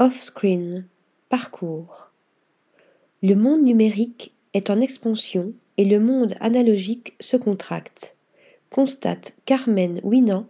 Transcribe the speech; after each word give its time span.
Off-screen. 0.00 0.88
Parcours. 1.28 2.10
Le 3.22 3.36
monde 3.36 3.62
numérique 3.62 4.34
est 4.52 4.68
en 4.68 4.80
expansion 4.80 5.52
et 5.76 5.84
le 5.84 6.00
monde 6.00 6.34
analogique 6.40 7.14
se 7.20 7.36
contracte, 7.36 8.16
constate 8.70 9.34
Carmen 9.46 10.00
Winan, 10.02 10.48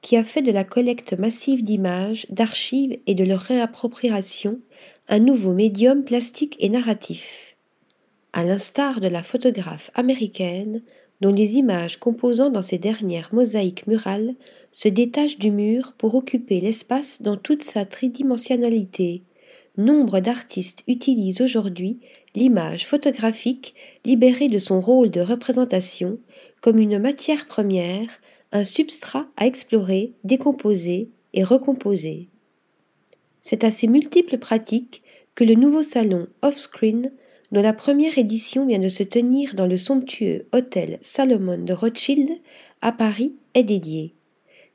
qui 0.00 0.16
a 0.16 0.24
fait 0.24 0.40
de 0.40 0.50
la 0.50 0.64
collecte 0.64 1.12
massive 1.12 1.62
d'images, 1.62 2.26
d'archives 2.30 2.98
et 3.06 3.14
de 3.14 3.22
leur 3.22 3.40
réappropriation 3.40 4.60
un 5.08 5.18
nouveau 5.18 5.52
médium 5.52 6.02
plastique 6.02 6.56
et 6.58 6.70
narratif. 6.70 7.58
À 8.32 8.44
l'instar 8.44 9.02
de 9.02 9.08
la 9.08 9.22
photographe 9.22 9.90
américaine, 9.94 10.80
dont 11.20 11.32
les 11.32 11.56
images 11.56 11.98
composant 11.98 12.50
dans 12.50 12.62
ces 12.62 12.78
dernières 12.78 13.32
mosaïques 13.32 13.86
murales 13.86 14.34
se 14.70 14.88
détachent 14.88 15.38
du 15.38 15.50
mur 15.50 15.94
pour 15.96 16.14
occuper 16.14 16.60
l'espace 16.60 17.22
dans 17.22 17.36
toute 17.36 17.62
sa 17.62 17.84
tridimensionnalité. 17.84 19.22
Nombre 19.78 20.20
d'artistes 20.20 20.82
utilisent 20.86 21.40
aujourd'hui 21.40 21.98
l'image 22.34 22.86
photographique 22.86 23.74
libérée 24.04 24.48
de 24.48 24.58
son 24.58 24.80
rôle 24.80 25.10
de 25.10 25.20
représentation 25.20 26.18
comme 26.60 26.78
une 26.78 26.98
matière 26.98 27.46
première, 27.46 28.08
un 28.52 28.64
substrat 28.64 29.26
à 29.36 29.46
explorer, 29.46 30.12
décomposer 30.24 31.10
et 31.32 31.44
recomposer. 31.44 32.28
C'est 33.42 33.64
à 33.64 33.70
ces 33.70 33.86
multiples 33.86 34.38
pratiques 34.38 35.02
que 35.34 35.44
le 35.44 35.54
nouveau 35.54 35.82
salon 35.82 36.26
Offscreen 36.42 37.12
dont 37.52 37.62
la 37.62 37.72
première 37.72 38.18
édition 38.18 38.66
vient 38.66 38.78
de 38.78 38.88
se 38.88 39.02
tenir 39.02 39.54
dans 39.54 39.66
le 39.66 39.78
somptueux 39.78 40.46
hôtel 40.52 40.98
Salomon 41.00 41.58
de 41.58 41.72
Rothschild 41.72 42.30
à 42.82 42.92
Paris, 42.92 43.32
est 43.54 43.64
dédié. 43.64 44.14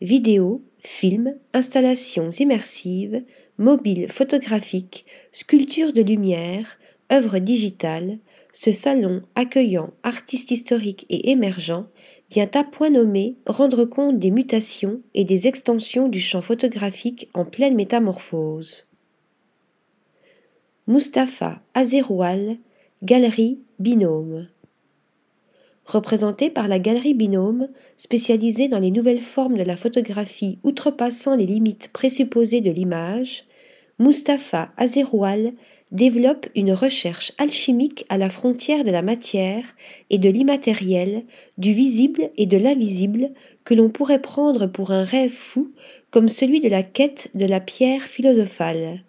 Vidéos, 0.00 0.62
films, 0.78 1.34
installations 1.52 2.30
immersives, 2.30 3.22
mobiles 3.58 4.08
photographiques, 4.08 5.04
sculptures 5.32 5.92
de 5.92 6.02
lumière, 6.02 6.78
œuvres 7.12 7.38
digitales, 7.38 8.18
ce 8.52 8.72
salon 8.72 9.22
accueillant 9.34 9.90
artistes 10.02 10.50
historiques 10.50 11.06
et 11.10 11.30
émergents 11.30 11.86
vient 12.30 12.48
à 12.54 12.64
point 12.64 12.90
nommé 12.90 13.36
rendre 13.46 13.84
compte 13.84 14.18
des 14.18 14.30
mutations 14.30 15.00
et 15.14 15.24
des 15.24 15.46
extensions 15.46 16.08
du 16.08 16.20
champ 16.20 16.42
photographique 16.42 17.28
en 17.34 17.44
pleine 17.44 17.74
métamorphose. 17.74 18.87
Mustapha 20.88 21.60
Azeroual, 21.74 22.56
Galerie 23.02 23.58
Binôme. 23.78 24.48
Représenté 25.84 26.48
par 26.48 26.66
la 26.66 26.78
Galerie 26.78 27.12
Binôme, 27.12 27.68
spécialisée 27.98 28.68
dans 28.68 28.78
les 28.78 28.90
nouvelles 28.90 29.20
formes 29.20 29.58
de 29.58 29.64
la 29.64 29.76
photographie 29.76 30.58
outrepassant 30.64 31.36
les 31.36 31.44
limites 31.44 31.90
présupposées 31.92 32.62
de 32.62 32.70
l'image, 32.70 33.44
Mustapha 33.98 34.72
Azeroual 34.78 35.52
développe 35.92 36.46
une 36.54 36.72
recherche 36.72 37.32
alchimique 37.36 38.06
à 38.08 38.16
la 38.16 38.30
frontière 38.30 38.82
de 38.82 38.90
la 38.90 39.02
matière 39.02 39.76
et 40.08 40.16
de 40.16 40.30
l'immatériel, 40.30 41.24
du 41.58 41.74
visible 41.74 42.30
et 42.38 42.46
de 42.46 42.56
l'invisible 42.56 43.32
que 43.64 43.74
l'on 43.74 43.90
pourrait 43.90 44.22
prendre 44.22 44.66
pour 44.66 44.90
un 44.90 45.04
rêve 45.04 45.34
fou 45.34 45.70
comme 46.10 46.30
celui 46.30 46.62
de 46.62 46.70
la 46.70 46.82
quête 46.82 47.28
de 47.34 47.44
la 47.44 47.60
pierre 47.60 48.04
philosophale 48.04 49.02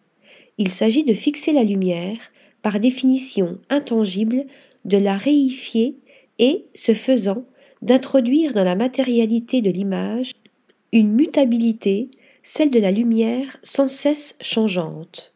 il 0.59 0.69
s'agit 0.69 1.05
de 1.05 1.13
fixer 1.13 1.53
la 1.53 1.63
lumière, 1.63 2.17
par 2.61 2.79
définition 2.79 3.57
intangible, 3.69 4.45
de 4.85 4.97
la 4.97 5.17
réifier 5.17 5.95
et, 6.37 6.65
ce 6.75 6.93
faisant, 6.93 7.45
d'introduire 7.81 8.53
dans 8.53 8.65
la 8.65 8.75
matérialité 8.75 9.61
de 9.61 9.71
l'image 9.71 10.33
une 10.91 11.13
mutabilité, 11.13 12.09
celle 12.43 12.69
de 12.69 12.79
la 12.79 12.91
lumière 12.91 13.57
sans 13.63 13.87
cesse 13.87 14.35
changeante. 14.41 15.33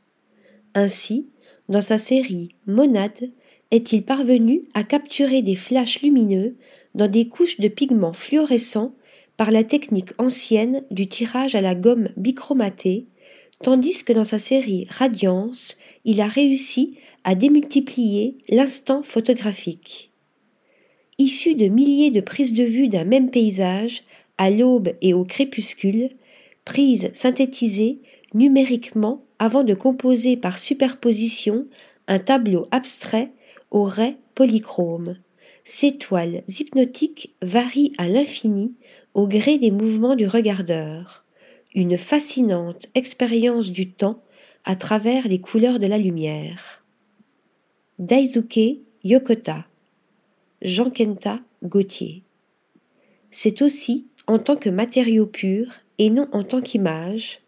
Ainsi, 0.76 1.28
dans 1.70 1.82
sa 1.82 1.98
série 1.98 2.50
Monade, 2.68 3.32
est-il 3.72 4.04
parvenu 4.04 4.64
à 4.74 4.84
capturer 4.84 5.42
des 5.42 5.56
flashs 5.56 6.02
lumineux 6.02 6.56
dans 6.96 7.08
des 7.08 7.30
couches 7.30 7.60
de 7.60 7.70
pigments 7.70 8.14
fluorescents 8.14 8.94
par 9.38 9.52
la 9.52 9.64
technique 9.64 10.12
ancienne 10.18 10.84
du 10.92 11.08
tirage 11.08 11.56
à 11.56 11.62
la 11.62 11.76
gomme 11.76 12.10
bichromatée 12.18 13.08
tandis 13.64 14.04
que 14.04 14.14
dans 14.14 14.24
sa 14.24 14.38
série 14.38 14.86
Radiance, 14.90 15.78
il 16.06 16.22
a 16.22 16.28
réussi 16.28 16.98
à 17.24 17.34
démultiplier 17.34 18.38
l'instant 18.50 19.02
photographique. 19.02 20.12
Issu 21.18 21.56
de 21.56 21.68
milliers 21.68 22.12
de 22.12 22.22
prises 22.22 22.54
de 22.54 22.64
vue 22.64 22.90
d'un 22.90 23.06
même 23.06 23.32
paysage, 23.32 24.04
à 24.38 24.50
l'aube 24.50 24.94
et 25.02 25.14
au 25.14 25.24
crépuscule, 25.24 26.10
prises 26.66 27.10
synthétisées 27.14 28.00
numériquement 28.34 29.24
avant 29.40 29.64
de 29.64 29.74
composer 29.74 30.38
par 30.38 30.58
superposition 30.58 31.66
un 32.08 32.20
tableau 32.20 32.68
abstrait 32.72 33.32
au 33.72 33.84
ray 33.84 34.18
polychrome. 34.36 35.18
Ces 35.64 35.94
toiles 35.94 36.44
hypnotiques 36.48 37.34
varient 37.42 37.94
à 37.98 38.10
l'infini 38.10 38.74
au 39.14 39.28
gré 39.28 39.58
des 39.58 39.72
mouvements 39.72 40.16
du 40.16 40.28
regardeur 40.28 41.23
une 41.76 41.98
fascinante 41.98 42.88
expérience 42.96 43.72
du 43.72 43.90
temps 43.90 44.22
à 44.66 44.76
travers 44.76 45.28
les 45.28 45.40
couleurs 45.40 45.80
de 45.80 45.88
la 45.88 45.98
lumière. 45.98 46.84
Daisuke 48.00 48.80
Yokota, 49.04 49.66
Jean 50.62 50.90
Kenta 50.90 51.40
Gauthier. 51.64 52.24
C'est 53.32 53.62
aussi 53.62 54.08
en 54.28 54.40
tant 54.40 54.56
que 54.56 54.70
matériau 54.70 55.26
pur 55.26 55.68
et 55.98 56.10
non 56.10 56.28
en 56.32 56.44
tant 56.44 56.62
qu'image 56.62 57.40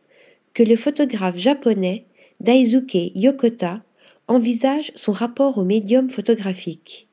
que 0.54 0.64
le 0.64 0.76
photographe 0.76 1.38
japonais 1.38 2.06
Daisuke 2.40 3.12
Yokota 3.16 3.82
envisage 4.28 4.92
son 4.96 5.12
rapport 5.12 5.58
au 5.58 5.64
médium 5.64 6.10
photographique. 6.10 7.08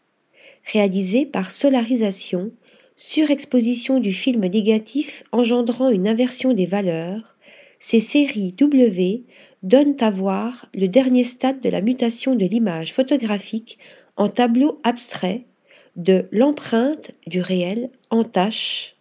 Réalisé 0.73 1.27
par 1.27 1.51
solarisation, 1.51 2.53
surexposition 2.97 4.01
du 4.01 4.13
film 4.13 4.47
négatif 4.47 5.23
engendrant 5.33 5.91
une 5.91 6.09
inversion 6.09 6.53
des 6.53 6.67
valeurs, 6.67 7.37
ces 7.81 8.01
séries 8.01 8.53
W 8.53 9.25
donnent 9.63 9.97
à 10.01 10.11
voir 10.11 10.69
le 10.75 10.89
dernier 10.89 11.25
stade 11.25 11.61
de 11.61 11.69
la 11.69 11.81
mutation 11.81 12.35
de 12.35 12.47
l'image 12.47 12.93
photographique 12.93 13.79
en 14.17 14.29
tableau 14.29 14.81
abstrait, 14.85 15.45
de 15.97 16.27
l'empreinte 16.33 17.13
du 17.27 17.41
réel 17.41 17.91
en 18.11 18.25
tâche, 18.25 18.97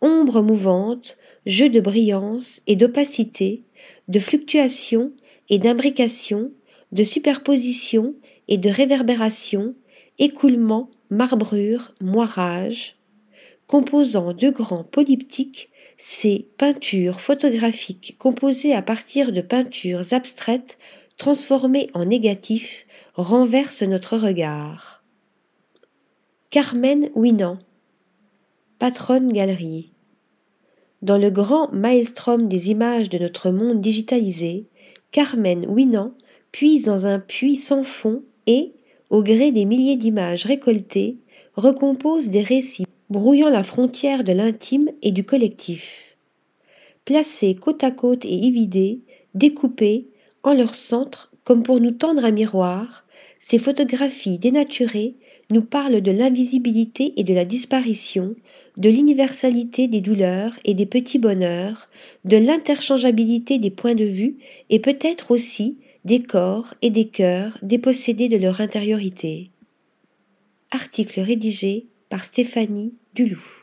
ombre 0.00 0.42
mouvante, 0.42 1.18
jeu 1.44 1.68
de 1.68 1.80
brillance 1.80 2.62
et 2.66 2.76
d'opacité, 2.76 3.62
de 4.08 4.18
fluctuation 4.18 5.12
et 5.48 5.58
d'imbrication, 5.58 6.50
de 6.92 7.04
superposition 7.04 8.14
et 8.48 8.58
de 8.58 8.70
réverbération, 8.70 9.74
écoulement, 10.18 10.90
marbrure, 11.10 11.94
moirage, 12.00 12.97
composant 13.68 14.32
de 14.32 14.48
grands 14.48 14.82
polyptyques, 14.82 15.70
ces 15.98 16.48
peintures 16.56 17.20
photographiques 17.20 18.16
composées 18.18 18.74
à 18.74 18.82
partir 18.82 19.30
de 19.30 19.42
peintures 19.42 20.12
abstraites 20.12 20.78
transformées 21.18 21.90
en 21.94 22.06
négatifs 22.06 22.86
renversent 23.14 23.82
notre 23.82 24.16
regard. 24.16 25.04
Carmen 26.50 27.10
Winan, 27.14 27.58
patronne 28.78 29.30
galerie. 29.32 29.92
Dans 31.02 31.18
le 31.18 31.30
grand 31.30 31.70
maelstrom 31.72 32.48
des 32.48 32.70
images 32.70 33.10
de 33.10 33.18
notre 33.18 33.50
monde 33.50 33.80
digitalisé, 33.80 34.66
Carmen 35.12 35.66
Winan 35.66 36.14
puise 36.52 36.84
dans 36.84 37.06
un 37.06 37.18
puits 37.18 37.56
sans 37.56 37.84
fond 37.84 38.22
et, 38.46 38.72
au 39.10 39.22
gré 39.22 39.52
des 39.52 39.64
milliers 39.64 39.96
d'images 39.96 40.46
récoltées, 40.46 41.18
recompose 41.54 42.30
des 42.30 42.42
récits 42.42 42.86
brouillant 43.10 43.48
la 43.48 43.64
frontière 43.64 44.24
de 44.24 44.32
l'intime 44.32 44.90
et 45.02 45.12
du 45.12 45.24
collectif. 45.24 46.16
Placés 47.04 47.54
côte 47.54 47.84
à 47.84 47.90
côte 47.90 48.24
et 48.24 48.46
évidés, 48.46 49.00
découpés, 49.34 50.08
en 50.42 50.54
leur 50.54 50.74
centre, 50.74 51.32
comme 51.44 51.62
pour 51.62 51.80
nous 51.80 51.92
tendre 51.92 52.24
un 52.24 52.30
miroir, 52.30 53.06
ces 53.40 53.58
photographies 53.58 54.38
dénaturées 54.38 55.14
nous 55.50 55.62
parlent 55.62 56.02
de 56.02 56.10
l'invisibilité 56.10 57.14
et 57.16 57.24
de 57.24 57.32
la 57.32 57.44
disparition, 57.44 58.34
de 58.76 58.90
l'universalité 58.90 59.88
des 59.88 60.00
douleurs 60.00 60.58
et 60.64 60.74
des 60.74 60.86
petits 60.86 61.18
bonheurs, 61.18 61.88
de 62.24 62.36
l'interchangeabilité 62.36 63.58
des 63.58 63.70
points 63.70 63.94
de 63.94 64.04
vue 64.04 64.36
et 64.68 64.78
peut-être 64.78 65.30
aussi 65.30 65.78
des 66.04 66.22
corps 66.22 66.74
et 66.82 66.90
des 66.90 67.06
cœurs 67.06 67.58
dépossédés 67.62 68.28
de 68.28 68.36
leur 68.36 68.60
intériorité. 68.60 69.50
Article 70.70 71.20
rédigé 71.20 71.86
par 72.08 72.24
Stéphanie 72.24 72.94
Dulou. 73.14 73.57